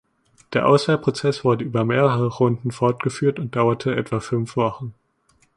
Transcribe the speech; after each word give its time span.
Der 0.53 0.67
Auswahlprozess 0.67 1.43
wurde 1.43 1.63
über 1.63 1.85
mehrere 1.85 2.25
Runden 2.25 2.71
fortgeführt 2.71 3.37
und 3.37 3.55
dauerte 3.55 3.95
etwa 3.95 4.19
fünf 4.19 4.55
Wochen. 4.57 4.95